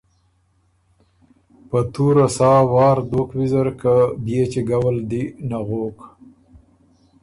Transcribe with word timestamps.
په 1.69 1.79
تُوره 1.93 2.27
سا 2.37 2.51
وار 2.73 2.97
دوک 3.11 3.29
ویزر 3.37 3.67
که 3.81 3.93
بيې 4.23 4.43
چِګؤ 4.51 4.83
ال 4.89 4.97
دی 5.09 5.23
نغوک۔ 5.49 5.97